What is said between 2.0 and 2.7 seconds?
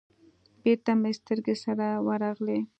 ورغلې.